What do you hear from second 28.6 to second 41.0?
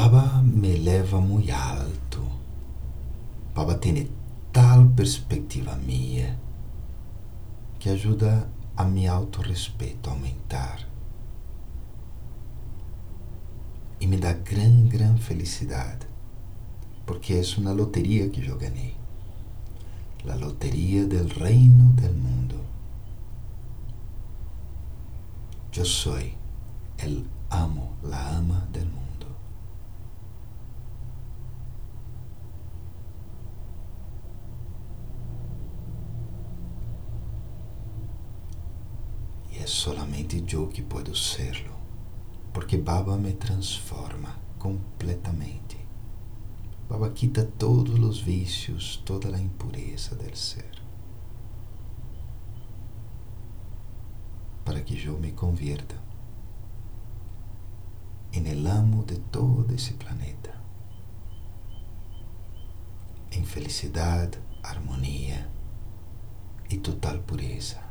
del mundo. é solamente eu que